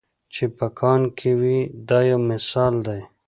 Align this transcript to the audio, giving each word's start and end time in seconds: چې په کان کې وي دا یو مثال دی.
چې 0.33 0.45
په 0.57 0.67
کان 0.79 1.01
کې 1.17 1.31
وي 1.39 1.59
دا 1.89 1.99
یو 2.09 2.19
مثال 2.31 2.73
دی. 2.87 3.01